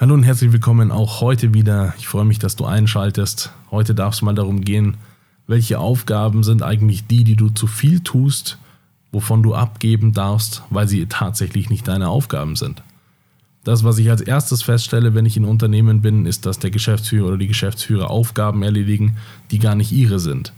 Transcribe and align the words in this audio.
Hallo 0.00 0.14
und 0.14 0.22
herzlich 0.22 0.52
willkommen 0.52 0.92
auch 0.92 1.20
heute 1.20 1.54
wieder. 1.54 1.92
Ich 1.98 2.06
freue 2.06 2.24
mich, 2.24 2.38
dass 2.38 2.54
du 2.54 2.64
einschaltest. 2.64 3.50
Heute 3.72 3.96
darf 3.96 4.14
es 4.14 4.22
mal 4.22 4.32
darum 4.32 4.60
gehen, 4.60 4.96
welche 5.48 5.80
Aufgaben 5.80 6.44
sind 6.44 6.62
eigentlich 6.62 7.08
die, 7.08 7.24
die 7.24 7.34
du 7.34 7.48
zu 7.48 7.66
viel 7.66 7.98
tust, 7.98 8.58
wovon 9.10 9.42
du 9.42 9.56
abgeben 9.56 10.12
darfst, 10.12 10.62
weil 10.70 10.86
sie 10.86 11.06
tatsächlich 11.06 11.68
nicht 11.68 11.88
deine 11.88 12.10
Aufgaben 12.10 12.54
sind. 12.54 12.84
Das, 13.64 13.82
was 13.82 13.98
ich 13.98 14.08
als 14.08 14.20
erstes 14.20 14.62
feststelle, 14.62 15.16
wenn 15.16 15.26
ich 15.26 15.36
in 15.36 15.44
Unternehmen 15.44 16.00
bin, 16.00 16.26
ist, 16.26 16.46
dass 16.46 16.60
der 16.60 16.70
Geschäftsführer 16.70 17.26
oder 17.26 17.38
die 17.38 17.48
Geschäftsführer 17.48 18.08
Aufgaben 18.08 18.62
erledigen, 18.62 19.16
die 19.50 19.58
gar 19.58 19.74
nicht 19.74 19.90
ihre 19.90 20.20
sind. 20.20 20.52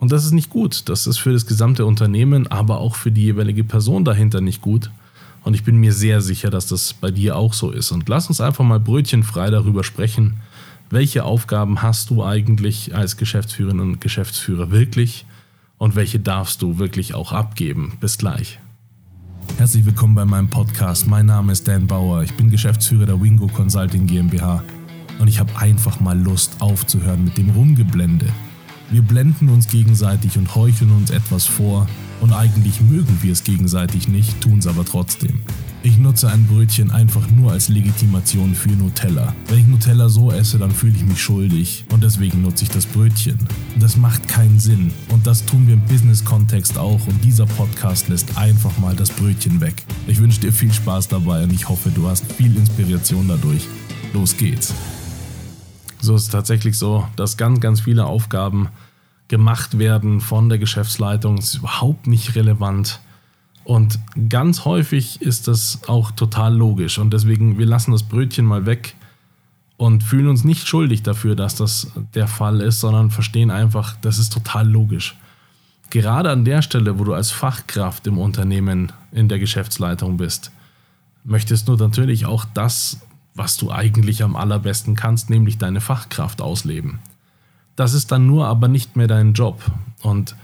Und 0.00 0.10
das 0.10 0.24
ist 0.24 0.32
nicht 0.32 0.50
gut. 0.50 0.88
Das 0.88 1.06
ist 1.06 1.18
für 1.18 1.32
das 1.32 1.46
gesamte 1.46 1.86
Unternehmen, 1.86 2.48
aber 2.48 2.78
auch 2.78 2.96
für 2.96 3.12
die 3.12 3.22
jeweilige 3.22 3.62
Person 3.62 4.04
dahinter 4.04 4.40
nicht 4.40 4.62
gut. 4.62 4.90
Und 5.44 5.52
ich 5.52 5.62
bin 5.62 5.76
mir 5.76 5.92
sehr 5.92 6.22
sicher, 6.22 6.48
dass 6.48 6.66
das 6.66 6.94
bei 6.94 7.10
dir 7.10 7.36
auch 7.36 7.52
so 7.52 7.70
ist. 7.70 7.92
Und 7.92 8.08
lass 8.08 8.28
uns 8.28 8.40
einfach 8.40 8.64
mal 8.64 8.80
brötchenfrei 8.80 9.50
darüber 9.50 9.84
sprechen. 9.84 10.38
Welche 10.88 11.24
Aufgaben 11.24 11.82
hast 11.82 12.08
du 12.08 12.24
eigentlich 12.24 12.94
als 12.94 13.18
Geschäftsführerin 13.18 13.80
und 13.80 14.00
Geschäftsführer 14.00 14.70
wirklich? 14.70 15.26
Und 15.76 15.96
welche 15.96 16.18
darfst 16.18 16.62
du 16.62 16.78
wirklich 16.78 17.14
auch 17.14 17.32
abgeben? 17.32 17.98
Bis 18.00 18.16
gleich. 18.16 18.58
Herzlich 19.58 19.84
willkommen 19.84 20.14
bei 20.14 20.24
meinem 20.24 20.48
Podcast. 20.48 21.06
Mein 21.06 21.26
Name 21.26 21.52
ist 21.52 21.68
Dan 21.68 21.86
Bauer. 21.86 22.22
Ich 22.22 22.32
bin 22.32 22.48
Geschäftsführer 22.48 23.04
der 23.04 23.20
Wingo 23.20 23.46
Consulting 23.48 24.06
GmbH. 24.06 24.64
Und 25.18 25.28
ich 25.28 25.38
habe 25.38 25.54
einfach 25.58 26.00
mal 26.00 26.18
Lust 26.18 26.56
aufzuhören 26.60 27.22
mit 27.22 27.36
dem 27.36 27.50
Rumgeblende. 27.50 28.26
Wir 28.90 29.02
blenden 29.02 29.48
uns 29.48 29.68
gegenseitig 29.68 30.36
und 30.36 30.54
heucheln 30.54 30.90
uns 30.90 31.10
etwas 31.10 31.46
vor 31.46 31.86
und 32.20 32.32
eigentlich 32.32 32.80
mögen 32.80 33.18
wir 33.22 33.32
es 33.32 33.44
gegenseitig 33.44 34.08
nicht, 34.08 34.40
tun 34.40 34.58
es 34.58 34.66
aber 34.66 34.84
trotzdem. 34.84 35.40
Ich 35.82 35.98
nutze 35.98 36.30
ein 36.30 36.46
Brötchen 36.46 36.90
einfach 36.90 37.28
nur 37.30 37.52
als 37.52 37.68
Legitimation 37.68 38.54
für 38.54 38.70
Nutella. 38.70 39.34
Wenn 39.48 39.58
ich 39.58 39.66
Nutella 39.66 40.08
so 40.08 40.30
esse, 40.30 40.58
dann 40.58 40.70
fühle 40.70 40.94
ich 40.96 41.04
mich 41.04 41.20
schuldig 41.20 41.84
und 41.92 42.02
deswegen 42.02 42.40
nutze 42.40 42.64
ich 42.64 42.70
das 42.70 42.86
Brötchen. 42.86 43.38
Das 43.78 43.96
macht 43.96 44.26
keinen 44.28 44.58
Sinn 44.58 44.92
und 45.10 45.26
das 45.26 45.44
tun 45.44 45.66
wir 45.66 45.74
im 45.74 45.82
Business-Kontext 45.82 46.78
auch 46.78 47.06
und 47.06 47.22
dieser 47.22 47.46
Podcast 47.46 48.08
lässt 48.08 48.36
einfach 48.38 48.76
mal 48.78 48.96
das 48.96 49.10
Brötchen 49.10 49.60
weg. 49.60 49.82
Ich 50.06 50.20
wünsche 50.20 50.40
dir 50.40 50.52
viel 50.52 50.72
Spaß 50.72 51.08
dabei 51.08 51.42
und 51.44 51.52
ich 51.52 51.68
hoffe, 51.68 51.90
du 51.90 52.06
hast 52.08 52.24
viel 52.32 52.56
Inspiration 52.56 53.28
dadurch. 53.28 53.66
Los 54.14 54.36
geht's. 54.36 54.72
So 56.04 56.14
ist 56.14 56.24
es 56.24 56.28
tatsächlich 56.28 56.76
so, 56.76 57.08
dass 57.16 57.38
ganz, 57.38 57.60
ganz 57.60 57.80
viele 57.80 58.04
Aufgaben 58.04 58.68
gemacht 59.28 59.78
werden 59.78 60.20
von 60.20 60.50
der 60.50 60.58
Geschäftsleitung. 60.58 61.36
Das 61.36 61.46
ist 61.46 61.54
überhaupt 61.56 62.06
nicht 62.06 62.34
relevant. 62.34 63.00
Und 63.64 63.98
ganz 64.28 64.66
häufig 64.66 65.22
ist 65.22 65.48
das 65.48 65.80
auch 65.86 66.10
total 66.10 66.54
logisch. 66.54 66.98
Und 66.98 67.14
deswegen, 67.14 67.58
wir 67.58 67.64
lassen 67.64 67.92
das 67.92 68.02
Brötchen 68.02 68.44
mal 68.44 68.66
weg 68.66 68.94
und 69.78 70.02
fühlen 70.02 70.28
uns 70.28 70.44
nicht 70.44 70.68
schuldig 70.68 71.02
dafür, 71.02 71.36
dass 71.36 71.54
das 71.56 71.90
der 72.14 72.28
Fall 72.28 72.60
ist, 72.60 72.80
sondern 72.80 73.10
verstehen 73.10 73.50
einfach, 73.50 73.96
das 74.02 74.18
ist 74.18 74.30
total 74.30 74.68
logisch. 74.68 75.16
Gerade 75.88 76.30
an 76.30 76.44
der 76.44 76.60
Stelle, 76.60 76.98
wo 76.98 77.04
du 77.04 77.14
als 77.14 77.30
Fachkraft 77.30 78.06
im 78.06 78.18
Unternehmen 78.18 78.92
in 79.10 79.28
der 79.28 79.38
Geschäftsleitung 79.38 80.18
bist, 80.18 80.52
möchtest 81.24 81.66
du 81.66 81.76
natürlich 81.76 82.26
auch 82.26 82.44
das, 82.52 83.00
was 83.34 83.56
du 83.56 83.70
eigentlich 83.70 84.22
am 84.22 84.36
allerbesten 84.36 84.94
kannst, 84.94 85.30
nämlich 85.30 85.58
deine 85.58 85.80
Fachkraft 85.80 86.40
ausleben. 86.40 87.00
Das 87.76 87.92
ist 87.92 88.12
dann 88.12 88.26
nur 88.26 88.46
aber 88.46 88.68
nicht 88.68 88.96
mehr 88.96 89.08
dein 89.08 89.32
Job. 89.32 89.60
Und 90.02 90.36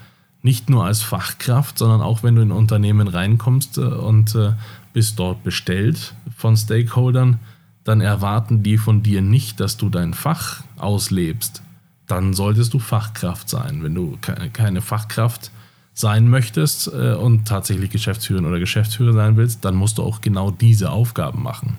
nicht 0.42 0.70
nur 0.70 0.84
als 0.84 1.02
Fachkraft, 1.02 1.78
sondern 1.78 2.00
auch 2.00 2.22
wenn 2.22 2.34
du 2.34 2.42
in 2.42 2.50
Unternehmen 2.52 3.08
reinkommst 3.08 3.78
äh, 3.78 3.82
und 3.82 4.34
äh, 4.34 4.52
bist 4.92 5.18
dort 5.18 5.44
bestellt 5.44 6.14
von 6.36 6.56
Stakeholdern, 6.56 7.38
dann 7.84 8.00
erwarten 8.00 8.62
die 8.62 8.78
von 8.78 9.02
dir 9.02 9.22
nicht, 9.22 9.60
dass 9.60 9.76
du 9.76 9.88
dein 9.88 10.14
Fach 10.14 10.62
auslebst. 10.78 11.62
Dann 12.06 12.34
solltest 12.34 12.74
du 12.74 12.78
Fachkraft 12.78 13.48
sein. 13.48 13.82
Wenn 13.82 13.94
du 13.94 14.18
keine 14.52 14.80
Fachkraft 14.80 15.50
sein 15.94 16.28
möchtest 16.28 16.88
äh, 16.88 17.14
und 17.14 17.46
tatsächlich 17.46 17.90
Geschäftsführerin 17.90 18.46
oder 18.46 18.58
Geschäftsführer 18.58 19.12
sein 19.12 19.36
willst, 19.36 19.64
dann 19.64 19.76
musst 19.76 19.98
du 19.98 20.02
auch 20.02 20.20
genau 20.20 20.50
diese 20.50 20.90
Aufgaben 20.90 21.42
machen. 21.42 21.76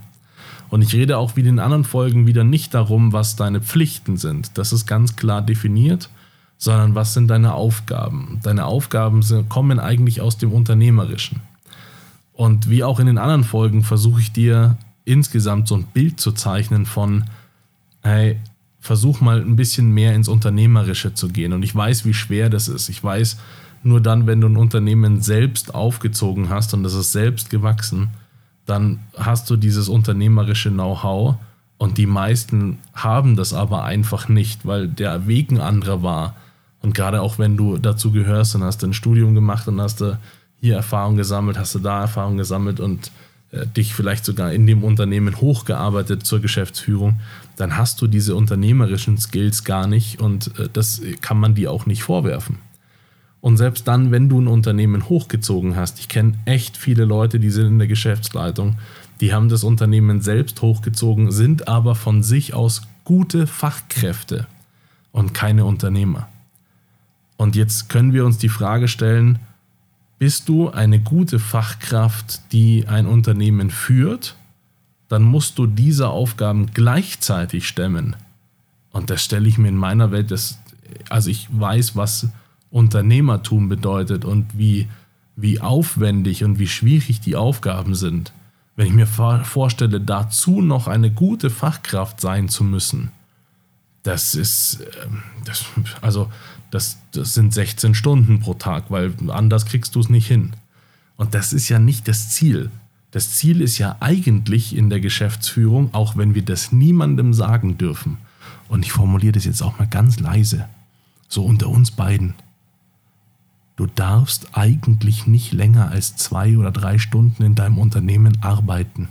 Und 0.71 0.81
ich 0.81 0.95
rede 0.95 1.17
auch 1.17 1.35
wie 1.35 1.41
in 1.41 1.47
den 1.47 1.59
anderen 1.59 1.83
Folgen 1.83 2.25
wieder 2.25 2.45
nicht 2.45 2.73
darum, 2.73 3.11
was 3.11 3.35
deine 3.35 3.59
Pflichten 3.59 4.15
sind. 4.15 4.57
Das 4.57 4.71
ist 4.71 4.85
ganz 4.87 5.17
klar 5.17 5.41
definiert, 5.41 6.09
sondern 6.57 6.95
was 6.95 7.13
sind 7.13 7.27
deine 7.27 7.53
Aufgaben. 7.53 8.39
Deine 8.41 8.65
Aufgaben 8.65 9.21
sind, 9.21 9.49
kommen 9.49 9.81
eigentlich 9.81 10.21
aus 10.21 10.37
dem 10.37 10.53
Unternehmerischen. 10.53 11.41
Und 12.31 12.69
wie 12.69 12.85
auch 12.85 13.01
in 13.01 13.07
den 13.07 13.17
anderen 13.17 13.43
Folgen 13.43 13.83
versuche 13.83 14.21
ich 14.21 14.31
dir 14.31 14.77
insgesamt 15.03 15.67
so 15.67 15.75
ein 15.75 15.87
Bild 15.87 16.21
zu 16.21 16.31
zeichnen 16.31 16.85
von, 16.85 17.25
hey, 18.01 18.39
versuch 18.79 19.19
mal 19.19 19.41
ein 19.41 19.57
bisschen 19.57 19.91
mehr 19.91 20.15
ins 20.15 20.29
Unternehmerische 20.29 21.13
zu 21.13 21.27
gehen. 21.27 21.51
Und 21.51 21.63
ich 21.63 21.75
weiß, 21.75 22.05
wie 22.05 22.13
schwer 22.13 22.49
das 22.49 22.69
ist. 22.69 22.87
Ich 22.87 23.03
weiß, 23.03 23.37
nur 23.83 23.99
dann, 23.99 24.25
wenn 24.25 24.39
du 24.39 24.47
ein 24.47 24.55
Unternehmen 24.55 25.21
selbst 25.21 25.75
aufgezogen 25.75 26.49
hast 26.49 26.73
und 26.73 26.83
das 26.83 26.93
ist 26.93 27.11
selbst 27.11 27.49
gewachsen, 27.49 28.07
dann 28.65 28.99
hast 29.17 29.49
du 29.49 29.55
dieses 29.55 29.89
unternehmerische 29.89 30.69
Know-how 30.69 31.35
und 31.77 31.97
die 31.97 32.05
meisten 32.05 32.77
haben 32.93 33.35
das 33.35 33.53
aber 33.53 33.83
einfach 33.83 34.29
nicht, 34.29 34.65
weil 34.65 34.87
der 34.87 35.27
Weg 35.27 35.51
ein 35.51 35.59
anderer 35.59 36.03
war. 36.03 36.35
Und 36.81 36.93
gerade 36.93 37.21
auch 37.21 37.39
wenn 37.39 37.57
du 37.57 37.77
dazu 37.77 38.11
gehörst 38.11 38.55
und 38.55 38.63
hast 38.63 38.83
ein 38.83 38.93
Studium 38.93 39.33
gemacht 39.33 39.67
und 39.67 39.81
hast 39.81 40.01
du 40.01 40.17
hier 40.59 40.75
Erfahrung 40.75 41.17
gesammelt, 41.17 41.57
hast 41.57 41.73
du 41.75 41.79
da 41.79 42.01
Erfahrung 42.01 42.37
gesammelt 42.37 42.79
und 42.79 43.11
äh, 43.51 43.65
dich 43.65 43.93
vielleicht 43.93 44.25
sogar 44.25 44.53
in 44.53 44.67
dem 44.67 44.83
Unternehmen 44.83 45.41
hochgearbeitet 45.41 46.25
zur 46.25 46.39
Geschäftsführung, 46.39 47.19
dann 47.57 47.77
hast 47.77 48.01
du 48.01 48.07
diese 48.07 48.35
unternehmerischen 48.35 49.17
Skills 49.17 49.63
gar 49.63 49.87
nicht 49.87 50.21
und 50.21 50.57
äh, 50.59 50.69
das 50.71 51.01
kann 51.21 51.39
man 51.39 51.55
dir 51.55 51.71
auch 51.71 51.85
nicht 51.85 52.03
vorwerfen. 52.03 52.59
Und 53.41 53.57
selbst 53.57 53.87
dann, 53.87 54.11
wenn 54.11 54.29
du 54.29 54.39
ein 54.39 54.47
Unternehmen 54.47 55.09
hochgezogen 55.09 55.75
hast, 55.75 55.99
ich 55.99 56.07
kenne 56.07 56.37
echt 56.45 56.77
viele 56.77 57.05
Leute, 57.05 57.39
die 57.39 57.49
sind 57.49 57.67
in 57.67 57.79
der 57.79 57.87
Geschäftsleitung, 57.87 58.77
die 59.19 59.33
haben 59.33 59.49
das 59.49 59.63
Unternehmen 59.63 60.21
selbst 60.21 60.61
hochgezogen, 60.61 61.31
sind 61.31 61.67
aber 61.67 61.95
von 61.95 62.23
sich 62.23 62.53
aus 62.53 62.83
gute 63.03 63.47
Fachkräfte 63.47 64.47
und 65.11 65.33
keine 65.33 65.65
Unternehmer. 65.65 66.29
Und 67.37 67.55
jetzt 67.55 67.89
können 67.89 68.13
wir 68.13 68.25
uns 68.25 68.37
die 68.37 68.49
Frage 68.49 68.87
stellen, 68.87 69.39
bist 70.19 70.47
du 70.47 70.69
eine 70.69 70.99
gute 70.99 71.39
Fachkraft, 71.39 72.41
die 72.51 72.87
ein 72.87 73.07
Unternehmen 73.07 73.71
führt, 73.71 74.35
dann 75.07 75.23
musst 75.23 75.57
du 75.57 75.65
diese 75.65 76.09
Aufgaben 76.09 76.67
gleichzeitig 76.75 77.67
stemmen. 77.67 78.15
Und 78.91 79.09
das 79.09 79.23
stelle 79.23 79.47
ich 79.49 79.57
mir 79.57 79.69
in 79.69 79.75
meiner 79.75 80.11
Welt, 80.11 80.29
das, 80.29 80.59
also 81.09 81.31
ich 81.31 81.47
weiß, 81.51 81.95
was 81.95 82.29
Unternehmertum 82.71 83.69
bedeutet 83.69 84.25
und 84.25 84.57
wie, 84.57 84.87
wie 85.35 85.59
aufwendig 85.61 86.43
und 86.43 86.57
wie 86.57 86.67
schwierig 86.67 87.19
die 87.19 87.35
Aufgaben 87.35 87.95
sind. 87.95 88.33
Wenn 88.75 88.87
ich 88.87 88.93
mir 88.93 89.07
vorstelle, 89.07 89.99
dazu 89.99 90.61
noch 90.61 90.87
eine 90.87 91.11
gute 91.11 91.49
Fachkraft 91.49 92.21
sein 92.21 92.49
zu 92.49 92.63
müssen, 92.63 93.11
das 94.03 94.33
ist, 94.33 94.79
ähm, 95.03 95.21
das, 95.45 95.65
also 96.01 96.31
das, 96.71 96.97
das 97.11 97.33
sind 97.33 97.53
16 97.53 97.93
Stunden 97.93 98.39
pro 98.39 98.53
Tag, 98.53 98.85
weil 98.89 99.13
anders 99.27 99.65
kriegst 99.65 99.95
du 99.95 99.99
es 99.99 100.09
nicht 100.09 100.27
hin. 100.27 100.53
Und 101.17 101.35
das 101.35 101.53
ist 101.53 101.69
ja 101.69 101.77
nicht 101.77 102.07
das 102.07 102.29
Ziel. 102.29 102.71
Das 103.11 103.35
Ziel 103.35 103.61
ist 103.61 103.77
ja 103.77 103.97
eigentlich 103.99 104.75
in 104.75 104.89
der 104.89 105.01
Geschäftsführung, 105.01 105.93
auch 105.93 106.15
wenn 106.15 106.33
wir 106.33 106.43
das 106.43 106.71
niemandem 106.71 107.33
sagen 107.33 107.77
dürfen. 107.77 108.17
Und 108.69 108.85
ich 108.85 108.93
formuliere 108.93 109.33
das 109.33 109.43
jetzt 109.43 109.61
auch 109.61 109.77
mal 109.77 109.87
ganz 109.87 110.19
leise, 110.19 110.67
so 111.27 111.43
unter 111.45 111.67
uns 111.67 111.91
beiden. 111.91 112.35
Du 113.81 113.87
darfst 113.87 114.49
eigentlich 114.55 115.25
nicht 115.25 115.53
länger 115.53 115.89
als 115.89 116.15
zwei 116.15 116.55
oder 116.55 116.69
drei 116.69 116.99
Stunden 116.99 117.41
in 117.41 117.55
deinem 117.55 117.79
Unternehmen 117.79 118.37
arbeiten 118.43 119.09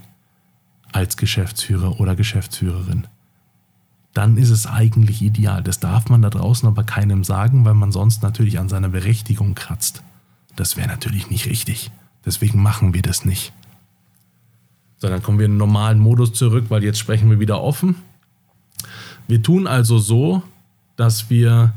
als 0.92 1.16
Geschäftsführer 1.16 1.98
oder 1.98 2.14
Geschäftsführerin. 2.14 3.08
Dann 4.14 4.36
ist 4.36 4.50
es 4.50 4.68
eigentlich 4.68 5.22
ideal. 5.22 5.64
Das 5.64 5.80
darf 5.80 6.08
man 6.08 6.22
da 6.22 6.30
draußen 6.30 6.68
aber 6.68 6.84
keinem 6.84 7.24
sagen, 7.24 7.64
weil 7.64 7.74
man 7.74 7.90
sonst 7.90 8.22
natürlich 8.22 8.60
an 8.60 8.68
seiner 8.68 8.90
Berechtigung 8.90 9.56
kratzt. 9.56 10.04
Das 10.54 10.76
wäre 10.76 10.86
natürlich 10.86 11.30
nicht 11.30 11.46
richtig. 11.46 11.90
Deswegen 12.24 12.62
machen 12.62 12.94
wir 12.94 13.02
das 13.02 13.24
nicht. 13.24 13.52
So, 14.98 15.08
dann 15.08 15.20
kommen 15.20 15.40
wir 15.40 15.46
in 15.46 15.54
den 15.54 15.58
normalen 15.58 15.98
Modus 15.98 16.32
zurück, 16.32 16.66
weil 16.68 16.84
jetzt 16.84 17.00
sprechen 17.00 17.28
wir 17.28 17.40
wieder 17.40 17.60
offen. 17.60 17.96
Wir 19.26 19.42
tun 19.42 19.66
also 19.66 19.98
so, 19.98 20.44
dass 20.94 21.28
wir 21.28 21.72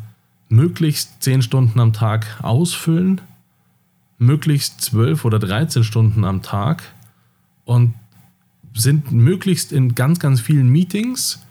möglichst 0.54 1.24
10 1.24 1.42
Stunden 1.42 1.80
am 1.80 1.94
Tag 1.94 2.40
ausfüllen, 2.44 3.22
möglichst 4.20 4.82
12 4.82 5.26
oder 5.26 5.40
13 5.40 5.84
Stunden 5.84 6.24
am 6.24 6.44
Tag 6.44 6.84
und 7.66 7.96
sind 8.76 9.12
möglichst 9.12 9.72
in 9.72 9.96
ganz, 9.96 10.20
ganz 10.20 10.42
vielen 10.42 10.70
Meetings. 10.70 11.44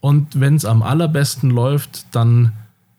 Und 0.00 0.40
wenn 0.40 0.56
es 0.56 0.64
am 0.64 0.82
allerbesten 0.82 1.50
läuft, 1.50 2.06
dann 2.12 2.52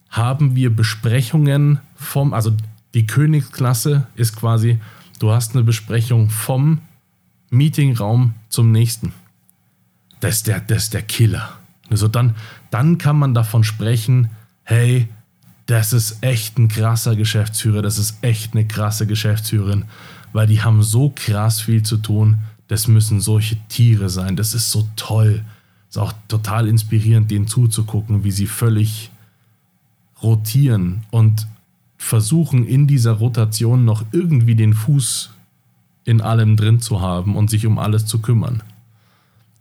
haben 0.10 0.56
wir 0.56 0.74
Besprechungen 0.74 1.80
vom, 1.96 2.34
also 2.34 2.56
die 2.94 3.08
Königsklasse 3.08 4.08
ist 4.16 4.36
quasi, 4.36 4.80
du 5.20 5.32
hast 5.32 5.56
eine 5.56 5.64
Besprechung 5.64 6.30
vom 6.30 6.80
Meetingraum 7.50 8.36
zum 8.50 8.72
nächsten. 8.72 9.14
das 10.20 10.38
ist 10.38 10.48
der, 10.48 10.60
das 10.60 10.84
ist 10.84 10.94
der 10.94 11.02
Killer. 11.02 11.58
Also 11.90 12.08
dann, 12.08 12.36
dann 12.70 13.00
kann 13.00 13.18
man 13.18 13.34
davon 13.34 13.64
sprechen, 13.64 14.30
hey, 14.64 15.08
das 15.66 15.94
ist 15.94 16.18
echt 16.22 16.58
ein 16.58 16.68
krasser 16.68 17.16
Geschäftsführer, 17.16 17.82
das 17.82 17.98
ist 17.98 18.18
echt 18.22 18.54
eine 18.54 18.68
krasse 18.68 19.08
Geschäftsführerin, 19.08 19.86
weil 20.34 20.48
die 20.48 20.62
haben 20.62 20.84
so 20.84 21.12
krass 21.16 21.62
viel 21.62 21.84
zu 21.84 21.98
tun. 21.98 22.40
Das 22.68 22.88
müssen 22.88 23.22
solche 23.22 23.58
Tiere 23.68 24.10
sein. 24.10 24.36
Das 24.36 24.54
ist 24.54 24.72
so 24.72 24.88
toll. 24.96 25.44
Ist 25.90 25.98
auch 25.98 26.14
total 26.28 26.68
inspirierend, 26.68 27.30
denen 27.30 27.48
zuzugucken, 27.48 28.24
wie 28.24 28.32
sie 28.32 28.48
völlig 28.48 29.12
rotieren 30.22 31.04
und 31.12 31.48
versuchen 31.98 32.66
in 32.66 32.88
dieser 32.88 33.12
Rotation 33.12 33.86
noch 33.86 34.04
irgendwie 34.12 34.56
den 34.56 34.74
Fuß 34.74 35.32
in 36.06 36.20
allem 36.20 36.58
drin 36.58 36.82
zu 36.82 37.00
haben 37.00 37.36
und 37.36 37.50
sich 37.50 37.66
um 37.66 37.78
alles 37.78 38.06
zu 38.06 38.20
kümmern. 38.20 38.64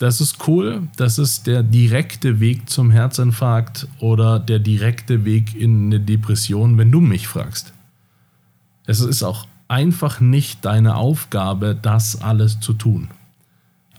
Das 0.02 0.20
ist 0.20 0.48
cool, 0.48 0.88
das 0.96 1.20
ist 1.20 1.46
der 1.46 1.62
direkte 1.62 2.40
Weg 2.40 2.68
zum 2.68 2.90
Herzinfarkt 2.90 3.86
oder 4.00 4.40
der 4.40 4.58
direkte 4.58 5.24
Weg 5.24 5.54
in 5.54 5.86
eine 5.86 6.00
Depression, 6.00 6.76
wenn 6.76 6.90
du 6.90 7.00
mich 7.00 7.28
fragst. 7.28 7.72
Es 8.84 8.98
ist 8.98 9.22
auch 9.22 9.46
einfach 9.68 10.18
nicht 10.18 10.64
deine 10.64 10.96
Aufgabe, 10.96 11.78
das 11.80 12.20
alles 12.20 12.58
zu 12.58 12.72
tun. 12.72 13.10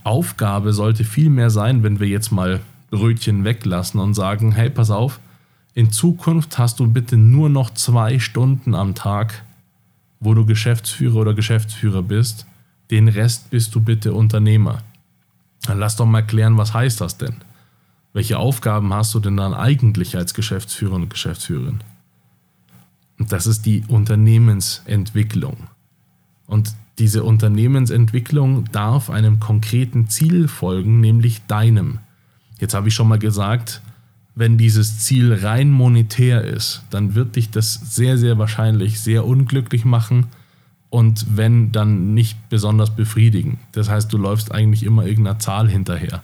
Aufgabe 0.04 0.74
sollte 0.74 1.06
vielmehr 1.06 1.50
sein, 1.50 1.84
wenn 1.84 2.02
wir 2.02 2.08
jetzt 2.10 2.34
mal 2.34 2.60
Brötchen 2.92 3.46
weglassen 3.46 4.02
und 4.02 4.14
sagen, 4.14 4.52
hey, 4.52 4.70
pass 4.70 4.92
auf, 4.92 5.22
in 5.74 5.90
Zukunft 5.94 6.58
hast 6.58 6.82
du 6.82 6.88
bitte 6.92 7.16
nur 7.16 7.48
noch 7.48 7.70
zwei 7.70 8.20
Stunden 8.20 8.76
am 8.76 8.94
Tag, 8.94 9.46
wo 10.20 10.34
du 10.34 10.46
Geschäftsführer 10.46 11.22
oder 11.22 11.34
Geschäftsführer 11.34 12.04
bist. 12.04 12.46
Den 12.92 13.08
Rest 13.08 13.52
bist 13.52 13.74
du 13.74 13.80
bitte 13.80 14.14
Unternehmer. 14.14 14.80
Dann 15.66 15.80
lass 15.80 15.96
doch 15.96 16.06
mal 16.06 16.26
klären, 16.26 16.58
was 16.58 16.74
heißt 16.74 17.02
das 17.02 17.18
denn? 17.18 17.36
Welche 18.14 18.38
Aufgaben 18.38 18.94
hast 18.94 19.14
du 19.16 19.20
denn 19.20 19.38
dann 19.38 19.54
eigentlich 19.54 20.16
als 20.16 20.34
Geschäftsführer 20.34 20.96
und 20.96 21.10
Geschäftsführerin? 21.10 21.80
Und 23.18 23.32
das 23.32 23.48
ist 23.48 23.66
die 23.66 23.84
Unternehmensentwicklung. 23.88 25.68
Und 26.46 26.76
diese 27.00 27.24
Unternehmensentwicklung 27.24 28.72
darf 28.72 29.10
einem 29.10 29.40
konkreten 29.40 30.10
Ziel 30.10 30.48
folgen, 30.48 31.00
nämlich 31.00 31.46
deinem. 31.48 32.00
Jetzt 32.60 32.76
habe 32.76 32.90
ich 32.90 32.94
schon 32.94 33.08
mal 33.08 33.20
gesagt, 33.20 33.82
wenn 34.36 34.58
dieses 34.58 35.00
Ziel 35.00 35.34
rein 35.34 35.72
monetär 35.72 36.44
ist, 36.44 36.84
dann 36.90 37.16
wird 37.16 37.36
dich 37.36 37.50
das 37.50 37.74
sehr, 37.74 38.18
sehr 38.18 38.38
wahrscheinlich 38.38 39.00
sehr 39.00 39.26
unglücklich 39.26 39.86
machen 39.86 40.28
und 40.94 41.26
wenn, 41.38 41.72
dann 41.72 42.14
nicht 42.14 42.50
besonders 42.50 42.96
befriedigen. 42.96 43.58
Das 43.72 43.90
heißt, 43.90 44.14
du 44.14 44.18
läufst 44.20 44.52
eigentlich 44.52 44.84
immer 44.84 45.08
irgendeiner 45.08 45.40
Zahl 45.40 45.68
hinterher. 45.68 46.22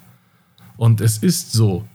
Und 0.77 1.01
es 1.01 1.18
ist 1.18 1.54
so, 1.54 1.88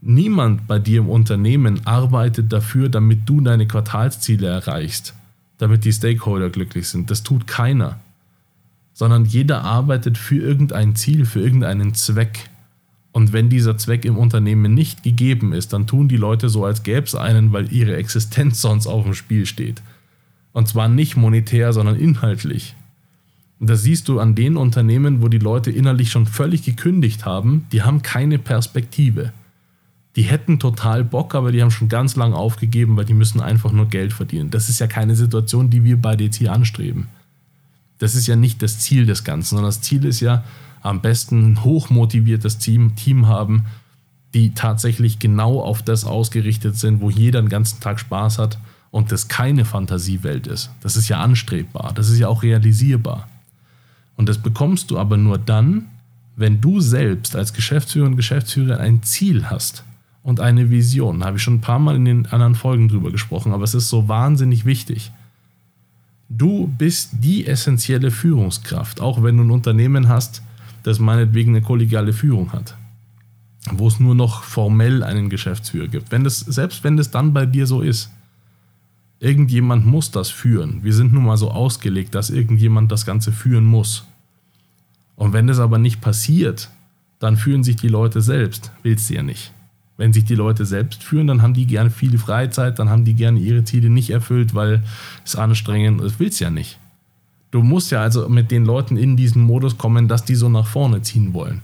niemand 0.00 0.68
bei 0.68 0.78
dir 0.78 1.00
im 1.00 1.08
Unternehmen 1.08 1.84
arbeitet 1.88 2.52
dafür, 2.52 2.88
damit 2.88 3.28
du 3.28 3.40
deine 3.40 3.66
Quartalsziele 3.66 4.46
erreichst, 4.46 5.12
damit 5.58 5.84
die 5.84 5.92
Stakeholder 5.92 6.50
glücklich 6.50 6.86
sind. 6.86 7.10
Das 7.10 7.24
tut 7.24 7.48
keiner. 7.48 7.98
Sondern 8.92 9.24
jeder 9.24 9.64
arbeitet 9.64 10.16
für 10.16 10.36
irgendein 10.36 10.94
Ziel, 10.94 11.26
für 11.26 11.40
irgendeinen 11.40 11.94
Zweck. 11.94 12.48
Und 13.10 13.32
wenn 13.32 13.48
dieser 13.48 13.76
Zweck 13.76 14.04
im 14.04 14.16
Unternehmen 14.16 14.72
nicht 14.72 15.02
gegeben 15.02 15.52
ist, 15.52 15.72
dann 15.72 15.88
tun 15.88 16.06
die 16.06 16.16
Leute 16.16 16.48
so, 16.48 16.64
als 16.64 16.84
gäbe 16.84 17.06
es 17.06 17.16
einen, 17.16 17.52
weil 17.52 17.72
ihre 17.72 17.96
Existenz 17.96 18.60
sonst 18.60 18.86
auf 18.86 19.02
dem 19.02 19.14
Spiel 19.14 19.46
steht. 19.46 19.82
Und 20.52 20.68
zwar 20.68 20.88
nicht 20.88 21.16
monetär, 21.16 21.72
sondern 21.72 21.96
inhaltlich. 21.96 22.74
Und 23.60 23.68
das 23.68 23.82
siehst 23.82 24.08
du 24.08 24.20
an 24.20 24.34
den 24.34 24.56
Unternehmen, 24.56 25.22
wo 25.22 25.28
die 25.28 25.38
Leute 25.38 25.70
innerlich 25.70 26.10
schon 26.10 26.26
völlig 26.26 26.64
gekündigt 26.64 27.26
haben, 27.26 27.66
die 27.72 27.82
haben 27.82 28.02
keine 28.02 28.38
Perspektive. 28.38 29.32
Die 30.16 30.22
hätten 30.22 30.58
total 30.58 31.04
Bock, 31.04 31.34
aber 31.34 31.52
die 31.52 31.62
haben 31.62 31.70
schon 31.70 31.88
ganz 31.88 32.16
lang 32.16 32.32
aufgegeben, 32.32 32.96
weil 32.96 33.04
die 33.04 33.14
müssen 33.14 33.40
einfach 33.40 33.70
nur 33.70 33.86
Geld 33.86 34.12
verdienen. 34.12 34.50
Das 34.50 34.68
ist 34.68 34.80
ja 34.80 34.86
keine 34.86 35.14
Situation, 35.14 35.70
die 35.70 35.84
wir 35.84 36.00
beide 36.00 36.24
jetzt 36.24 36.36
hier 36.36 36.52
anstreben. 36.52 37.08
Das 37.98 38.14
ist 38.14 38.26
ja 38.26 38.34
nicht 38.34 38.62
das 38.62 38.80
Ziel 38.80 39.06
des 39.06 39.24
Ganzen, 39.24 39.56
sondern 39.56 39.68
das 39.68 39.82
Ziel 39.82 40.04
ist 40.06 40.20
ja, 40.20 40.42
am 40.82 41.02
besten 41.02 41.52
ein 41.52 41.64
hochmotiviertes 41.64 42.58
Team, 42.58 42.96
Team 42.96 43.26
haben, 43.28 43.66
die 44.32 44.54
tatsächlich 44.54 45.18
genau 45.18 45.60
auf 45.60 45.82
das 45.82 46.04
ausgerichtet 46.04 46.76
sind, 46.76 47.02
wo 47.02 47.10
jeder 47.10 47.42
den 47.42 47.50
ganzen 47.50 47.80
Tag 47.80 48.00
Spaß 48.00 48.38
hat 48.38 48.58
und 48.90 49.12
das 49.12 49.28
keine 49.28 49.64
Fantasiewelt 49.64 50.46
ist. 50.46 50.70
Das 50.80 50.96
ist 50.96 51.08
ja 51.08 51.20
anstrebbar, 51.20 51.92
das 51.94 52.08
ist 52.08 52.18
ja 52.18 52.28
auch 52.28 52.42
realisierbar. 52.42 53.28
Und 54.16 54.28
das 54.28 54.38
bekommst 54.38 54.90
du 54.90 54.98
aber 54.98 55.16
nur 55.16 55.38
dann, 55.38 55.86
wenn 56.36 56.60
du 56.60 56.80
selbst 56.80 57.36
als 57.36 57.52
Geschäftsführer 57.52 58.06
und 58.06 58.16
Geschäftsführer 58.16 58.78
ein 58.78 59.02
Ziel 59.02 59.48
hast 59.48 59.84
und 60.22 60.40
eine 60.40 60.70
Vision. 60.70 61.20
Da 61.20 61.26
habe 61.26 61.36
ich 61.36 61.42
schon 61.42 61.54
ein 61.54 61.60
paar 61.60 61.78
Mal 61.78 61.96
in 61.96 62.04
den 62.04 62.26
anderen 62.26 62.54
Folgen 62.54 62.88
drüber 62.88 63.10
gesprochen, 63.10 63.52
aber 63.52 63.64
es 63.64 63.74
ist 63.74 63.88
so 63.88 64.08
wahnsinnig 64.08 64.64
wichtig. 64.64 65.12
Du 66.28 66.68
bist 66.78 67.10
die 67.20 67.46
essentielle 67.46 68.10
Führungskraft, 68.10 69.00
auch 69.00 69.22
wenn 69.22 69.36
du 69.36 69.42
ein 69.42 69.50
Unternehmen 69.50 70.08
hast, 70.08 70.42
das 70.82 70.98
meinetwegen 70.98 71.50
eine 71.50 71.62
kollegiale 71.62 72.12
Führung 72.12 72.52
hat, 72.52 72.76
wo 73.72 73.88
es 73.88 74.00
nur 74.00 74.14
noch 74.14 74.44
formell 74.44 75.02
einen 75.02 75.28
Geschäftsführer 75.28 75.88
gibt. 75.88 76.12
Wenn 76.12 76.24
das, 76.24 76.40
selbst 76.40 76.84
wenn 76.84 76.96
das 76.96 77.10
dann 77.10 77.32
bei 77.32 77.46
dir 77.46 77.66
so 77.66 77.82
ist, 77.82 78.10
irgendjemand 79.20 79.86
muss 79.86 80.10
das 80.10 80.30
führen. 80.30 80.82
Wir 80.82 80.94
sind 80.94 81.12
nun 81.12 81.24
mal 81.24 81.36
so 81.36 81.50
ausgelegt, 81.50 82.14
dass 82.14 82.30
irgendjemand 82.30 82.90
das 82.90 83.06
Ganze 83.06 83.30
führen 83.30 83.64
muss. 83.64 84.06
Und 85.14 85.34
wenn 85.34 85.46
das 85.46 85.60
aber 85.60 85.78
nicht 85.78 86.00
passiert, 86.00 86.70
dann 87.18 87.36
führen 87.36 87.62
sich 87.62 87.76
die 87.76 87.88
Leute 87.88 88.22
selbst. 88.22 88.72
Willst 88.82 89.10
du 89.10 89.14
ja 89.14 89.22
nicht. 89.22 89.52
Wenn 89.98 90.14
sich 90.14 90.24
die 90.24 90.34
Leute 90.34 90.64
selbst 90.64 91.02
führen, 91.02 91.26
dann 91.26 91.42
haben 91.42 91.52
die 91.52 91.66
gerne 91.66 91.90
viel 91.90 92.16
Freizeit, 92.16 92.78
dann 92.78 92.88
haben 92.88 93.04
die 93.04 93.12
gerne 93.12 93.38
ihre 93.38 93.62
Ziele 93.64 93.90
nicht 93.90 94.08
erfüllt, 94.08 94.54
weil 94.54 94.82
es 95.26 95.36
anstrengend 95.36 96.00
ist. 96.00 96.18
Willst 96.18 96.40
du 96.40 96.44
ja 96.44 96.50
nicht. 96.50 96.78
Du 97.50 97.62
musst 97.62 97.90
ja 97.90 98.00
also 98.00 98.26
mit 98.30 98.50
den 98.50 98.64
Leuten 98.64 98.96
in 98.96 99.18
diesen 99.18 99.42
Modus 99.42 99.76
kommen, 99.76 100.08
dass 100.08 100.24
die 100.24 100.36
so 100.36 100.48
nach 100.48 100.66
vorne 100.66 101.02
ziehen 101.02 101.34
wollen. 101.34 101.60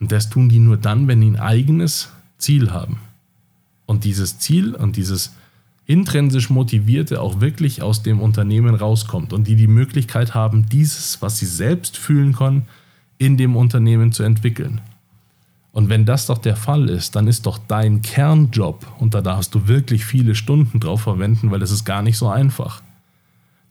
Und 0.00 0.12
das 0.12 0.28
tun 0.28 0.50
die 0.50 0.58
nur 0.58 0.76
dann, 0.76 1.08
wenn 1.08 1.22
die 1.22 1.30
ein 1.30 1.40
eigenes 1.40 2.12
Ziel 2.36 2.72
haben. 2.72 2.98
Und 3.86 4.04
dieses 4.04 4.38
Ziel 4.38 4.74
und 4.74 4.96
dieses 4.96 5.32
intrinsisch 5.86 6.50
Motivierte 6.50 7.20
auch 7.20 7.40
wirklich 7.40 7.82
aus 7.82 8.02
dem 8.02 8.20
Unternehmen 8.20 8.74
rauskommt 8.74 9.32
und 9.32 9.46
die 9.46 9.56
die 9.56 9.66
Möglichkeit 9.66 10.34
haben, 10.34 10.66
dieses, 10.68 11.20
was 11.20 11.38
sie 11.38 11.46
selbst 11.46 11.96
fühlen 11.96 12.32
können, 12.32 12.66
in 13.18 13.36
dem 13.36 13.56
Unternehmen 13.56 14.12
zu 14.12 14.22
entwickeln. 14.22 14.80
Und 15.72 15.88
wenn 15.88 16.04
das 16.04 16.26
doch 16.26 16.38
der 16.38 16.56
Fall 16.56 16.88
ist, 16.88 17.16
dann 17.16 17.26
ist 17.26 17.46
doch 17.46 17.58
dein 17.58 18.00
Kernjob, 18.00 18.86
und 18.98 19.14
da 19.14 19.20
darfst 19.20 19.54
du 19.54 19.66
wirklich 19.66 20.04
viele 20.04 20.34
Stunden 20.34 20.80
drauf 20.80 21.02
verwenden, 21.02 21.50
weil 21.50 21.62
es 21.62 21.70
ist 21.70 21.84
gar 21.84 22.02
nicht 22.02 22.16
so 22.16 22.28
einfach 22.28 22.80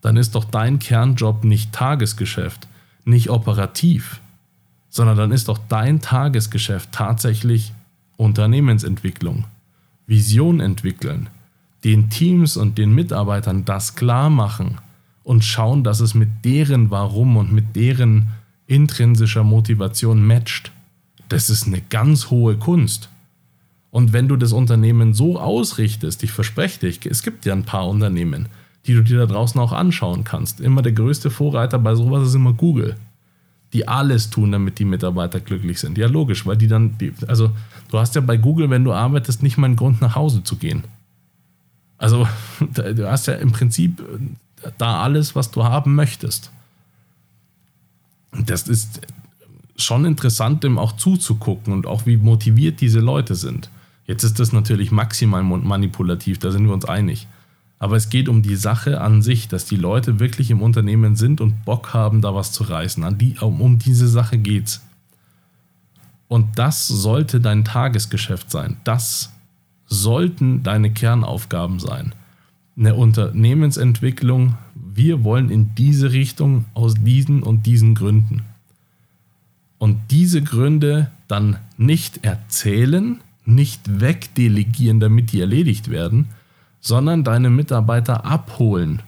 dann 0.04 0.18
ist 0.18 0.36
doch 0.36 0.44
dein 0.44 0.80
Kernjob 0.80 1.46
nicht 1.46 1.72
Tagesgeschäft, 1.72 2.68
nicht 3.06 3.30
operativ, 3.30 4.20
sondern 4.90 5.18
dann 5.18 5.32
ist 5.32 5.48
doch 5.48 5.58
dein 5.70 6.02
Tagesgeschäft 6.02 6.92
tatsächlich 6.92 7.74
Unternehmensentwicklung, 8.18 9.46
Vision 10.06 10.60
entwickeln, 10.60 11.30
den 11.84 12.10
Teams 12.10 12.58
und 12.58 12.78
den 12.78 12.94
Mitarbeitern 12.94 13.66
das 13.66 13.96
klar 13.96 14.30
machen 14.30 14.78
und 15.24 15.44
schauen, 15.44 15.84
dass 15.84 16.00
es 16.00 16.14
mit 16.14 16.30
deren 16.44 16.92
Warum 16.92 17.38
und 17.38 17.52
mit 17.52 17.76
deren 17.76 18.30
intrinsischer 18.68 19.44
Motivation 19.44 20.26
matcht. 20.26 20.72
Das 21.30 21.50
ist 21.50 21.68
eine 21.68 21.82
ganz 21.82 22.30
hohe 22.30 22.56
Kunst. 22.58 23.10
Und 23.92 24.14
wenn 24.14 24.28
du 24.28 24.38
das 24.38 24.54
Unternehmen 24.54 25.14
so 25.14 25.40
ausrichtest, 25.40 26.24
ich 26.24 26.32
verspreche 26.32 26.80
dich, 26.80 27.06
es 27.06 27.22
gibt 27.22 27.46
ja 27.46 27.54
ein 27.54 27.64
paar 27.64 27.88
Unternehmen, 27.88 28.48
die 28.86 28.94
du 28.94 29.04
dir 29.04 29.20
da 29.20 29.26
draußen 29.26 29.60
auch 29.62 29.72
anschauen 29.72 30.24
kannst. 30.24 30.60
Immer 30.60 30.82
der 30.82 30.94
größte 30.94 31.30
Vorreiter 31.30 31.80
bei 31.80 31.96
sowas 31.96 32.28
ist 32.28 32.36
immer 32.36 32.54
Google. 32.54 32.96
Die 33.72 33.88
alles 33.88 34.30
tun, 34.30 34.52
damit 34.52 34.80
die 34.80 34.86
Mitarbeiter 34.86 35.40
glücklich 35.40 35.80
sind. 35.80 35.98
Ja, 35.98 36.08
logisch, 36.08 36.46
weil 36.46 36.58
die 36.58 36.68
dann, 36.68 36.98
die, 36.98 37.14
also 37.28 37.52
du 37.90 38.00
hast 38.00 38.16
ja 38.16 38.22
bei 38.22 38.38
Google, 38.38 38.70
wenn 38.70 38.84
du 38.84 38.94
arbeitest, 38.94 39.44
nicht 39.44 39.58
mal 39.58 39.68
einen 39.68 39.76
Grund 39.76 40.02
nach 40.02 40.16
Hause 40.16 40.44
zu 40.44 40.56
gehen. 40.58 40.84
Also 42.04 42.28
du 42.60 43.10
hast 43.10 43.28
ja 43.28 43.36
im 43.36 43.54
Prinzip 43.54 44.02
äh, 44.02 44.72
da 44.78 45.02
alles, 45.02 45.36
was 45.36 45.52
du 45.52 45.64
haben 45.64 45.96
möchtest. 45.96 46.52
Das 48.46 48.68
ist 48.68 49.00
schon 49.78 50.04
interessant, 50.04 50.66
dem 50.66 50.78
auch 50.78 50.98
zuzugucken 50.98 51.72
und 51.72 51.88
auch 51.88 52.06
wie 52.06 52.18
motiviert 52.18 52.82
diese 52.82 53.00
Leute 53.00 53.36
sind. 53.36 53.70
Jetzt 54.06 54.24
ist 54.24 54.38
das 54.38 54.52
natürlich 54.52 54.92
maximal 54.92 55.44
manipulativ, 55.44 56.40
da 56.40 56.52
sind 56.52 56.66
wir 56.66 56.74
uns 56.74 56.84
einig. 56.84 57.26
Aber 57.80 57.96
es 57.96 58.10
geht 58.10 58.28
um 58.28 58.42
die 58.42 58.58
Sache 58.58 59.00
an 59.00 59.22
sich, 59.22 59.48
dass 59.48 59.64
die 59.64 59.78
Leute 59.78 60.20
wirklich 60.20 60.52
im 60.52 60.62
Unternehmen 60.62 61.16
sind 61.16 61.40
und 61.40 61.64
Bock 61.64 61.94
haben, 61.94 62.22
da 62.22 62.36
was 62.36 62.52
zu 62.52 62.64
reißen. 62.64 63.04
An 63.04 63.18
die, 63.18 63.38
um, 63.40 63.62
um 63.62 63.80
diese 63.80 64.10
Sache 64.10 64.38
geht's. 64.38 64.82
Und 66.28 66.60
das 66.60 66.86
sollte 66.86 67.40
dein 67.40 67.64
Tagesgeschäft 67.64 68.52
sein. 68.52 68.78
Das 68.84 69.32
sollten 69.94 70.64
deine 70.64 70.92
Kernaufgaben 70.92 71.80
sein. 71.80 72.14
Eine 72.76 72.96
Unternehmensentwicklung, 72.96 74.56
wir 74.76 75.24
wollen 75.24 75.50
in 75.50 75.76
diese 75.76 76.12
Richtung 76.12 76.66
aus 76.74 76.96
diesen 76.96 77.44
und 77.44 77.66
diesen 77.66 77.96
Gründen. 77.96 78.42
Und 79.78 80.00
diese 80.12 80.42
Gründe 80.42 81.12
dann 81.28 81.58
nicht 81.78 82.26
erzählen, 82.26 83.20
nicht 83.46 84.02
wegdelegieren, 84.02 85.00
damit 85.00 85.32
die 85.32 85.42
erledigt 85.42 85.90
werden, 85.90 86.30
sondern 86.80 87.24
deine 87.24 87.50
Mitarbeiter 87.50 88.26
abholen. 88.26 89.02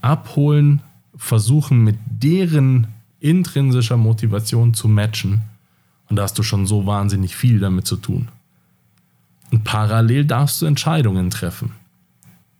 Abholen, 0.00 0.82
versuchen 1.16 1.84
mit 1.84 1.96
deren 2.08 2.86
intrinsischer 3.20 3.98
Motivation 3.98 4.72
zu 4.72 4.88
matchen. 4.88 5.42
Und 6.08 6.16
da 6.16 6.22
hast 6.22 6.38
du 6.38 6.42
schon 6.42 6.66
so 6.66 6.86
wahnsinnig 6.86 7.36
viel 7.36 7.60
damit 7.60 7.86
zu 7.86 7.96
tun. 7.96 8.28
Und 9.50 9.64
parallel 9.64 10.24
darfst 10.24 10.62
du 10.62 10.66
Entscheidungen 10.66 11.30
treffen. 11.30 11.72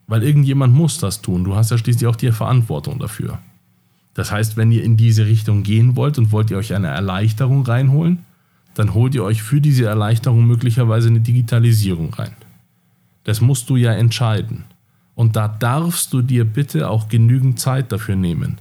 Weil 0.07 0.25
irgendjemand 0.25 0.75
muss 0.75 0.99
das 0.99 1.23
tun. 1.23 1.45
Du 1.45 1.55
hast 1.55 1.71
ja 1.71 1.79
schließlich 1.79 2.07
auch 2.09 2.17
die 2.17 2.33
Verantwortung 2.33 2.99
dafür. 2.99 3.39
Das 4.15 4.33
heißt, 4.33 4.57
wenn 4.57 4.73
ihr 4.73 4.83
in 4.83 4.97
diese 4.97 5.27
Richtung 5.27 5.63
gehen 5.63 5.95
wollt 5.97 6.19
und 6.19 6.33
wollt 6.33 6.51
ihr 6.51 6.59
euch 6.59 6.75
eine 6.75 6.89
Erleichterung 6.89 7.65
reinholen, 7.65 8.25
dann 8.75 8.95
holt 8.95 9.15
ihr 9.15 9.25
euch 9.25 9.43
für 9.43 9.61
diese 9.61 9.87
Erleichterung 9.87 10.47
möglicherweise 10.47 11.09
eine 11.09 11.21
Digitalisierung 11.21 12.13
rein. 12.15 12.35
Das 13.25 13.41
musst 13.41 13.71
du 13.71 13.77
ja 13.77 13.93
entscheiden. 13.93 14.65
Und 15.15 15.37
da 15.37 15.49
darfst 15.49 16.13
du 16.13 16.23
dir 16.23 16.45
bitte 16.45 16.89
auch 16.89 17.09
genügend 17.09 17.61
Zeit 17.61 17.93
dafür 17.93 18.17
nehmen. 18.17 18.59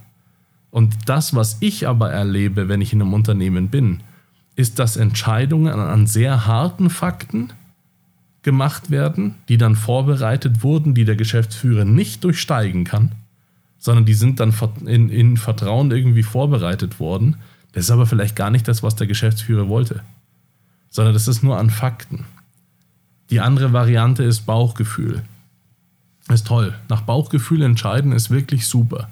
Und 0.70 0.94
das, 1.06 1.34
was 1.34 1.56
ich 1.60 1.88
aber 1.88 2.12
erlebe, 2.12 2.68
wenn 2.68 2.80
ich 2.80 2.92
in 2.92 3.02
einem 3.02 3.14
Unternehmen 3.14 3.68
bin, 3.68 4.02
ist, 4.56 4.78
dass 4.78 4.96
Entscheidungen 4.96 5.72
an 5.72 6.06
sehr 6.06 6.46
harten 6.46 6.90
Fakten 6.90 7.52
gemacht 8.42 8.90
werden, 8.90 9.34
die 9.48 9.58
dann 9.58 9.76
vorbereitet 9.76 10.62
wurden, 10.62 10.94
die 10.94 11.04
der 11.04 11.16
Geschäftsführer 11.16 11.84
nicht 11.84 12.24
durchsteigen 12.24 12.84
kann, 12.84 13.12
sondern 13.78 14.04
die 14.04 14.14
sind 14.14 14.40
dann 14.40 14.54
in, 14.86 15.08
in 15.08 15.36
Vertrauen 15.36 15.90
irgendwie 15.90 16.22
vorbereitet 16.22 17.00
worden. 17.00 17.36
Das 17.72 17.84
ist 17.84 17.90
aber 17.90 18.06
vielleicht 18.06 18.36
gar 18.36 18.50
nicht 18.50 18.66
das, 18.66 18.82
was 18.82 18.96
der 18.96 19.06
Geschäftsführer 19.06 19.68
wollte, 19.68 20.02
sondern 20.88 21.14
das 21.14 21.28
ist 21.28 21.42
nur 21.42 21.58
an 21.58 21.70
Fakten. 21.70 22.24
Die 23.30 23.40
andere 23.40 23.72
Variante 23.72 24.24
ist 24.24 24.40
Bauchgefühl. 24.40 25.22
Ist 26.28 26.46
toll. 26.46 26.74
Nach 26.88 27.02
Bauchgefühl 27.02 27.62
entscheiden 27.62 28.12
ist 28.12 28.30
wirklich 28.30 28.66
super. 28.66 29.08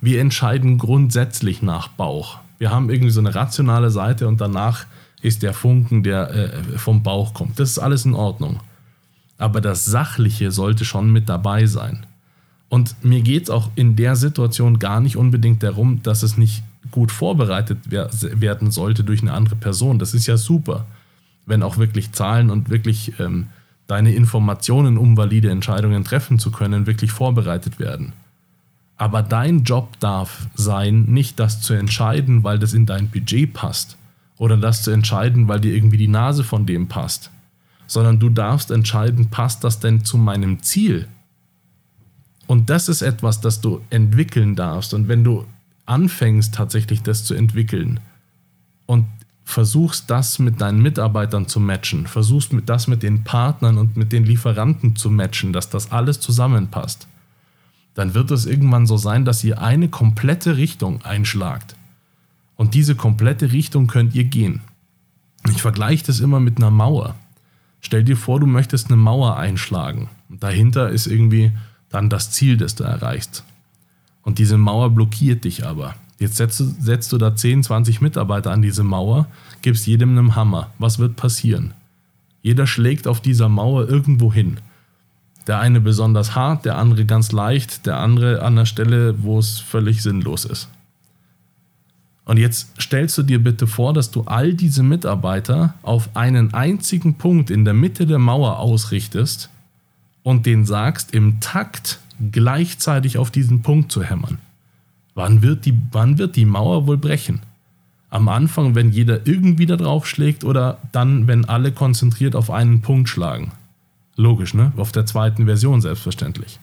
Wir 0.00 0.20
entscheiden 0.20 0.78
grundsätzlich 0.78 1.62
nach 1.62 1.88
Bauch. 1.88 2.38
Wir 2.58 2.70
haben 2.70 2.90
irgendwie 2.90 3.12
so 3.12 3.20
eine 3.20 3.34
rationale 3.34 3.90
Seite 3.90 4.28
und 4.28 4.40
danach 4.40 4.86
ist 5.22 5.42
der 5.42 5.54
Funken, 5.54 6.02
der 6.02 6.30
äh, 6.30 6.78
vom 6.78 7.02
Bauch 7.02 7.34
kommt. 7.34 7.58
Das 7.58 7.70
ist 7.70 7.78
alles 7.78 8.04
in 8.04 8.14
Ordnung. 8.14 8.60
Aber 9.38 9.60
das 9.60 9.84
Sachliche 9.84 10.50
sollte 10.50 10.84
schon 10.84 11.10
mit 11.10 11.28
dabei 11.28 11.66
sein. 11.66 12.06
Und 12.68 13.04
mir 13.04 13.20
geht 13.20 13.44
es 13.44 13.50
auch 13.50 13.70
in 13.74 13.96
der 13.96 14.16
Situation 14.16 14.78
gar 14.78 15.00
nicht 15.00 15.16
unbedingt 15.16 15.62
darum, 15.62 16.02
dass 16.02 16.22
es 16.22 16.38
nicht 16.38 16.62
gut 16.90 17.12
vorbereitet 17.12 17.90
werden 17.90 18.70
sollte 18.70 19.04
durch 19.04 19.22
eine 19.22 19.32
andere 19.32 19.56
Person. 19.56 19.98
Das 19.98 20.14
ist 20.14 20.26
ja 20.26 20.36
super, 20.36 20.86
wenn 21.46 21.62
auch 21.62 21.76
wirklich 21.76 22.12
Zahlen 22.12 22.50
und 22.50 22.70
wirklich 22.70 23.18
ähm, 23.18 23.48
deine 23.86 24.14
Informationen, 24.14 24.96
um 24.96 25.16
valide 25.16 25.50
Entscheidungen 25.50 26.04
treffen 26.04 26.38
zu 26.38 26.50
können, 26.50 26.86
wirklich 26.86 27.12
vorbereitet 27.12 27.78
werden. 27.78 28.12
Aber 28.96 29.22
dein 29.22 29.64
Job 29.64 29.98
darf 29.98 30.46
sein, 30.54 31.06
nicht 31.06 31.40
das 31.40 31.60
zu 31.60 31.74
entscheiden, 31.74 32.44
weil 32.44 32.60
das 32.60 32.72
in 32.72 32.86
dein 32.86 33.08
Budget 33.08 33.52
passt 33.52 33.96
oder 34.38 34.56
das 34.56 34.82
zu 34.82 34.92
entscheiden, 34.92 35.48
weil 35.48 35.58
dir 35.58 35.74
irgendwie 35.74 35.96
die 35.96 36.06
Nase 36.06 36.44
von 36.44 36.66
dem 36.66 36.86
passt, 36.86 37.31
sondern 37.92 38.18
du 38.18 38.28
darfst 38.28 38.70
entscheiden, 38.70 39.30
passt 39.30 39.64
das 39.64 39.80
denn 39.80 40.04
zu 40.04 40.18
meinem 40.18 40.62
Ziel? 40.62 41.08
Und 42.46 42.70
das 42.70 42.88
ist 42.88 43.02
etwas, 43.02 43.40
das 43.40 43.60
du 43.60 43.80
entwickeln 43.90 44.56
darfst. 44.56 44.94
Und 44.94 45.08
wenn 45.08 45.24
du 45.24 45.46
anfängst 45.86 46.54
tatsächlich 46.54 47.02
das 47.02 47.24
zu 47.24 47.34
entwickeln 47.34 48.00
und 48.86 49.06
versuchst 49.44 50.10
das 50.10 50.38
mit 50.38 50.60
deinen 50.60 50.80
Mitarbeitern 50.80 51.48
zu 51.48 51.60
matchen, 51.60 52.06
versuchst 52.06 52.52
das 52.66 52.86
mit 52.86 53.02
den 53.02 53.24
Partnern 53.24 53.78
und 53.78 53.96
mit 53.96 54.12
den 54.12 54.24
Lieferanten 54.24 54.96
zu 54.96 55.10
matchen, 55.10 55.52
dass 55.52 55.68
das 55.68 55.92
alles 55.92 56.20
zusammenpasst, 56.20 57.08
dann 57.94 58.14
wird 58.14 58.30
es 58.30 58.46
irgendwann 58.46 58.86
so 58.86 58.96
sein, 58.96 59.24
dass 59.24 59.44
ihr 59.44 59.60
eine 59.60 59.88
komplette 59.88 60.56
Richtung 60.56 61.02
einschlagt. 61.02 61.76
Und 62.56 62.74
diese 62.74 62.94
komplette 62.94 63.52
Richtung 63.52 63.86
könnt 63.86 64.14
ihr 64.14 64.24
gehen. 64.24 64.60
Ich 65.50 65.60
vergleiche 65.60 66.06
das 66.06 66.20
immer 66.20 66.38
mit 66.38 66.58
einer 66.58 66.70
Mauer. 66.70 67.16
Stell 67.82 68.04
dir 68.04 68.16
vor, 68.16 68.40
du 68.40 68.46
möchtest 68.46 68.86
eine 68.86 68.96
Mauer 68.96 69.36
einschlagen. 69.36 70.08
Und 70.30 70.42
dahinter 70.42 70.88
ist 70.88 71.06
irgendwie 71.06 71.52
dann 71.90 72.08
das 72.08 72.30
Ziel, 72.30 72.56
das 72.56 72.74
du 72.74 72.84
erreichst. 72.84 73.44
Und 74.22 74.38
diese 74.38 74.56
Mauer 74.56 74.90
blockiert 74.90 75.44
dich 75.44 75.66
aber. 75.66 75.96
Jetzt 76.18 76.36
setzt 76.36 76.60
du, 76.60 76.64
setzt 76.64 77.12
du 77.12 77.18
da 77.18 77.34
10, 77.34 77.64
20 77.64 78.00
Mitarbeiter 78.00 78.52
an 78.52 78.62
diese 78.62 78.84
Mauer, 78.84 79.26
gibst 79.60 79.86
jedem 79.88 80.16
einen 80.16 80.36
Hammer. 80.36 80.70
Was 80.78 81.00
wird 81.00 81.16
passieren? 81.16 81.74
Jeder 82.40 82.66
schlägt 82.68 83.08
auf 83.08 83.20
dieser 83.20 83.48
Mauer 83.48 83.88
irgendwo 83.88 84.32
hin. 84.32 84.58
Der 85.48 85.58
eine 85.58 85.80
besonders 85.80 86.36
hart, 86.36 86.64
der 86.64 86.78
andere 86.78 87.04
ganz 87.04 87.32
leicht, 87.32 87.86
der 87.86 87.98
andere 87.98 88.42
an 88.42 88.54
der 88.54 88.66
Stelle, 88.66 89.24
wo 89.24 89.40
es 89.40 89.58
völlig 89.58 90.02
sinnlos 90.02 90.44
ist. 90.44 90.68
Und 92.24 92.38
jetzt 92.38 92.80
stellst 92.80 93.18
du 93.18 93.22
dir 93.22 93.42
bitte 93.42 93.66
vor, 93.66 93.92
dass 93.92 94.10
du 94.10 94.22
all 94.22 94.54
diese 94.54 94.82
Mitarbeiter 94.82 95.74
auf 95.82 96.14
einen 96.14 96.54
einzigen 96.54 97.14
Punkt 97.14 97.50
in 97.50 97.64
der 97.64 97.74
Mitte 97.74 98.06
der 98.06 98.18
Mauer 98.18 98.58
ausrichtest 98.58 99.50
und 100.22 100.46
den 100.46 100.64
sagst, 100.64 101.14
im 101.14 101.40
Takt 101.40 101.98
gleichzeitig 102.30 103.18
auf 103.18 103.30
diesen 103.30 103.62
Punkt 103.62 103.90
zu 103.90 104.04
hämmern. 104.04 104.38
Wann 105.14 105.42
wird 105.42 105.66
die, 105.66 105.76
wann 105.90 106.18
wird 106.18 106.36
die 106.36 106.44
Mauer 106.44 106.86
wohl 106.86 106.96
brechen? 106.96 107.40
Am 108.08 108.28
Anfang, 108.28 108.74
wenn 108.74 108.92
jeder 108.92 109.26
irgendwie 109.26 109.66
da 109.66 109.76
drauf 109.76 110.06
schlägt 110.06 110.44
oder 110.44 110.78
dann, 110.92 111.26
wenn 111.26 111.46
alle 111.46 111.72
konzentriert 111.72 112.36
auf 112.36 112.50
einen 112.50 112.82
Punkt 112.82 113.08
schlagen? 113.08 113.52
Logisch, 114.16 114.54
ne? 114.54 114.72
Auf 114.76 114.92
der 114.92 115.06
zweiten 115.06 115.46
Version 115.46 115.80
selbstverständlich. 115.80 116.60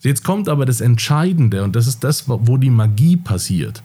Jetzt 0.00 0.22
kommt 0.22 0.48
aber 0.48 0.66
das 0.66 0.80
Entscheidende 0.80 1.64
und 1.64 1.74
das 1.74 1.86
ist 1.86 2.04
das, 2.04 2.28
wo 2.28 2.56
die 2.56 2.70
Magie 2.70 3.16
passiert. 3.16 3.82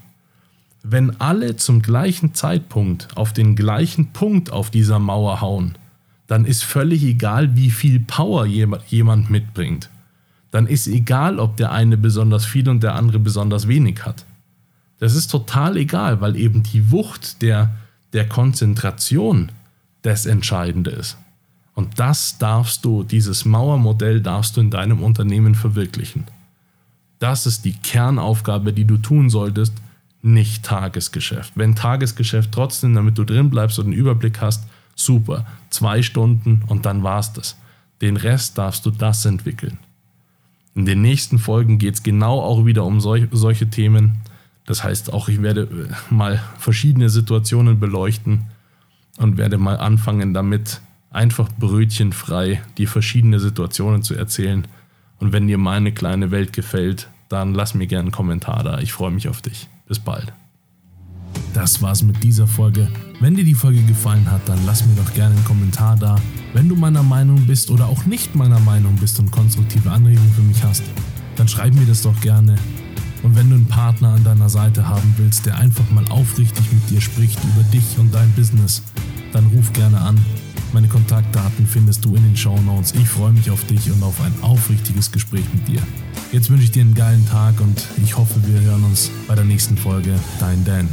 Wenn 0.84 1.20
alle 1.20 1.56
zum 1.56 1.82
gleichen 1.82 2.34
Zeitpunkt 2.34 3.08
auf 3.16 3.34
den 3.34 3.56
gleichen 3.56 4.12
Punkt 4.14 4.52
auf 4.52 4.70
dieser 4.70 5.00
Mauer 5.00 5.42
hauen, 5.42 5.74
dann 6.28 6.46
ist 6.46 6.64
völlig 6.64 7.04
egal, 7.04 7.56
wie 7.56 7.72
viel 7.72 8.00
Power 8.00 8.46
jemand 8.46 9.30
mitbringt 9.30 9.90
dann 10.54 10.68
ist 10.68 10.86
egal, 10.86 11.40
ob 11.40 11.58
der 11.58 11.72
eine 11.72 11.98
besonders 11.98 12.46
viel 12.46 12.70
und 12.70 12.84
der 12.84 12.94
andere 12.94 13.18
besonders 13.18 13.68
wenig 13.68 14.06
hat. 14.06 14.24
Das 15.00 15.16
ist 15.16 15.32
total 15.32 15.78
egal, 15.78 16.22
weil 16.22 16.36
eben 16.36 16.62
die 16.62 16.92
Wucht 16.92 17.42
der, 17.42 17.72
der 18.14 18.30
Konzentration 18.30 19.52
das 20.04 20.28
Entscheidende 20.28 20.92
ist. 20.92 21.18
Und 21.74 21.98
das 22.00 22.38
darfst 22.38 22.86
du, 22.86 23.02
dieses 23.02 23.46
Mauermodell 23.46 24.22
darfst 24.22 24.56
du 24.56 24.62
in 24.62 24.70
deinem 24.70 25.02
Unternehmen 25.02 25.56
verwirklichen. 25.56 26.26
Das 27.18 27.48
ist 27.48 27.66
die 27.66 27.74
Kernaufgabe, 27.74 28.74
die 28.74 28.86
du 28.86 28.98
tun 28.98 29.32
solltest, 29.32 29.74
nicht 30.24 30.64
Tagesgeschäft. 30.64 31.52
Wenn 31.56 31.76
Tagesgeschäft 31.76 32.52
trotzdem, 32.52 32.96
damit 32.96 33.18
du 33.18 33.26
drin 33.26 33.50
bleibst 33.50 33.78
und 33.78 33.86
einen 33.86 33.94
Überblick 33.94 34.42
hast, 34.42 34.64
super. 34.96 35.46
Zwei 35.70 36.02
Stunden 36.02 36.64
und 36.68 36.86
dann 36.86 37.04
war's 37.04 37.34
das. 37.34 37.58
Den 38.02 38.18
Rest 38.18 38.58
darfst 38.58 38.86
du 38.86 38.92
das 38.92 39.26
entwickeln. 39.26 39.78
In 40.76 40.86
den 40.86 41.02
nächsten 41.02 41.38
Folgen 41.38 41.78
geht 41.78 41.96
es 41.96 42.04
genau 42.04 42.42
auch 42.42 42.66
wieder 42.66 42.86
um 42.86 43.00
solch, 43.00 43.28
solche 43.32 43.70
Themen. 43.70 44.18
Das 44.66 44.84
heißt 44.84 45.14
auch, 45.14 45.28
ich 45.28 45.42
werde 45.42 45.64
äh, 45.64 46.14
mal 46.14 46.42
verschiedene 46.58 47.10
Situationen 47.10 47.80
beleuchten 47.80 48.46
und 49.18 49.38
werde 49.38 49.58
mal 49.58 49.78
anfangen 49.78 50.34
damit, 50.34 50.82
einfach 51.12 51.50
brötchenfrei 51.60 52.62
die 52.78 52.88
verschiedenen 52.88 53.40
Situationen 53.40 54.04
zu 54.04 54.16
erzählen. 54.16 54.66
Und 55.20 55.32
wenn 55.34 55.48
dir 55.48 55.58
meine 55.58 55.92
kleine 55.92 56.32
Welt 56.32 56.54
gefällt, 56.54 57.10
dann 57.30 57.54
lass 57.54 57.76
mir 57.76 57.88
gerne 57.88 58.04
einen 58.04 58.12
Kommentar 58.12 58.64
da. 58.64 58.80
Ich 58.80 58.94
freue 58.94 59.12
mich 59.12 59.28
auf 59.28 59.42
dich. 59.42 59.68
Bis 59.94 60.00
bald. 60.00 60.34
Das 61.54 61.80
war's 61.84 62.02
mit 62.02 62.24
dieser 62.24 62.48
Folge. 62.48 62.88
Wenn 63.20 63.36
dir 63.36 63.44
die 63.44 63.54
Folge 63.54 63.80
gefallen 63.84 64.26
hat, 64.32 64.42
dann 64.50 64.58
lass 64.66 64.84
mir 64.88 64.96
doch 64.96 65.14
gerne 65.14 65.36
einen 65.36 65.46
Kommentar 65.46 65.96
da. 65.98 66.16
Wenn 66.52 66.68
du 66.68 66.76
meiner 66.76 67.04
Meinung 67.04 67.46
bist 67.46 67.70
oder 67.70 67.86
auch 67.86 68.08
nicht 68.08 68.34
meiner 68.34 68.60
Meinung 68.62 68.96
bist 68.96 69.20
und 69.20 69.30
konstruktive 69.30 69.92
Anregungen 69.92 70.34
für 70.34 70.42
mich 70.42 70.64
hast, 70.64 70.82
dann 71.36 71.48
schreib 71.48 71.76
mir 71.76 71.86
das 71.86 72.02
doch 72.02 72.20
gerne. 72.22 72.56
Und 73.22 73.36
wenn 73.36 73.52
du 73.52 73.56
einen 73.56 73.68
Partner 73.68 74.16
an 74.16 74.24
deiner 74.24 74.50
Seite 74.50 74.90
haben 74.90 75.14
willst, 75.18 75.46
der 75.46 75.60
einfach 75.60 75.88
mal 75.92 76.06
aufrichtig 76.10 76.66
mit 76.72 76.90
dir 76.90 77.00
spricht 77.00 77.38
über 77.44 77.62
dich 77.66 78.00
und 78.00 78.12
dein 78.16 78.32
Business, 78.32 78.82
dann 79.32 79.46
ruf 79.46 79.72
gerne 79.74 80.02
an. 80.02 80.18
Meine 80.74 80.88
Kontaktdaten 80.88 81.68
findest 81.68 82.04
du 82.04 82.16
in 82.16 82.24
den 82.24 82.36
Show 82.36 82.60
Notes. 82.62 82.94
Ich 82.96 83.08
freue 83.08 83.32
mich 83.32 83.52
auf 83.52 83.64
dich 83.66 83.92
und 83.92 84.02
auf 84.02 84.20
ein 84.22 84.34
aufrichtiges 84.42 85.12
Gespräch 85.12 85.46
mit 85.54 85.68
dir. 85.68 85.82
Jetzt 86.32 86.50
wünsche 86.50 86.64
ich 86.64 86.72
dir 86.72 86.82
einen 86.82 86.96
geilen 86.96 87.28
Tag 87.28 87.62
und 87.62 87.88
ich 88.04 88.18
hoffe, 88.18 88.42
wir 88.48 88.60
hören 88.60 88.84
uns 88.84 89.12
bei 89.28 89.36
der 89.36 89.46
nächsten 89.46 89.78
Folge. 89.78 90.20
Dein 90.40 90.66
Dan. 90.66 90.90